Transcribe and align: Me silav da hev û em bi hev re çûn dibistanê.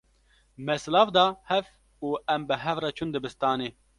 Me 0.69 0.75
silav 0.83 1.07
da 1.17 1.25
hev 1.49 1.65
û 2.07 2.09
em 2.35 2.41
bi 2.49 2.55
hev 2.63 2.77
re 2.83 2.91
çûn 2.97 3.09
dibistanê. 3.13 3.69